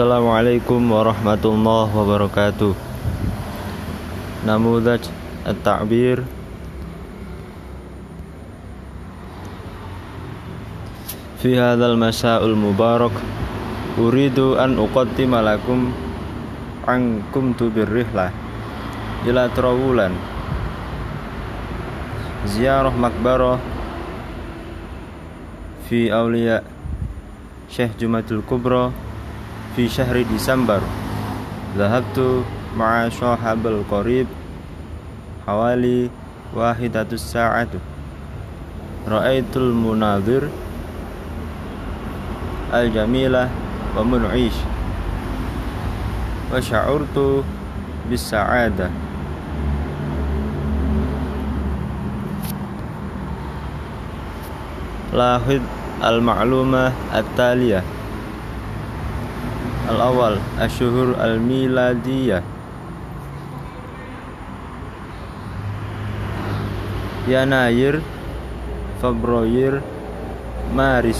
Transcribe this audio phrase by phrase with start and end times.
[0.00, 2.72] Assalamualaikum warahmatullahi wabarakatuh.
[4.48, 5.04] Namudaj
[5.44, 6.24] At-Ta'bir.
[11.44, 13.12] Fi hadzal masa'ul mubarak
[14.00, 15.92] Uridu an uqaddima lakum
[16.88, 18.32] an kumtu birrihlah
[19.28, 20.16] ila Trawulan.
[22.48, 23.60] Ziarah makbarah
[25.92, 26.64] fi awliya
[29.76, 30.82] fi syahri Desember
[31.78, 32.42] Zahabtu
[32.74, 34.26] ma'a syahabal qarib
[35.50, 36.10] Hawali
[36.54, 37.80] wahidatus sa'atu.
[39.08, 40.46] Ra'aitul munadhir
[42.70, 43.50] al-jamila,
[43.96, 44.54] wa mun'ish.
[46.54, 47.42] Wa sya'urtu
[48.06, 48.92] bis sa'ada.
[55.10, 55.64] Lahid
[55.98, 57.99] al-ma'lumah at-taliyah.
[59.90, 62.46] Al-awwal Asyuhur al-miladiyah.
[67.26, 67.98] Yanayir
[69.02, 69.82] Februari
[70.70, 71.18] Maris.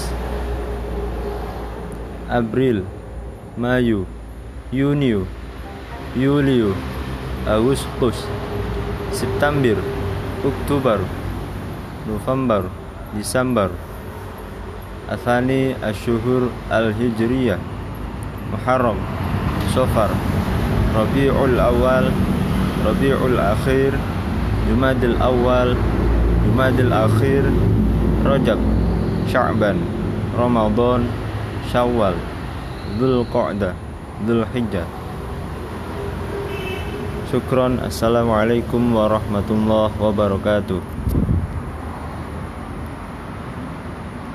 [2.30, 2.86] April
[3.58, 4.06] Mayu
[4.70, 5.18] Yuni
[6.14, 6.70] Yuli
[7.50, 8.22] Agustus.
[9.10, 9.82] September
[10.46, 11.02] Oktober
[12.06, 12.70] November
[13.18, 13.74] Desember.
[15.10, 17.79] Athani Asyuhur al-hijriyah
[18.50, 18.98] Muharram
[19.70, 20.10] Sofar
[20.90, 22.10] Rabiul Awal
[22.82, 23.94] Rabiul Akhir
[24.66, 25.78] Jumadil Awal
[26.42, 27.46] Jumadil Akhir
[28.26, 28.58] Rajab
[29.30, 29.78] Sya'ban
[30.34, 31.06] Ramadan
[31.70, 32.18] Syawal
[32.98, 33.78] Dhul Qa'dah
[34.26, 34.86] Dhul Hijjah
[37.30, 40.82] Syukron Assalamualaikum warahmatullahi wabarakatuh